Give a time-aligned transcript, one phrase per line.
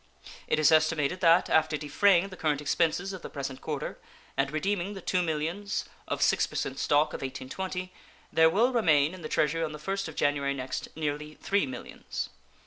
[0.47, 3.99] It is estimated that, after defraying the current expenses of the present quarter
[4.35, 6.47] and redeeming the $2 millions of 6%
[6.79, 7.93] stock of 1820,
[8.33, 12.29] there will remain in the Treasury on the first of January next nearly $3 millions.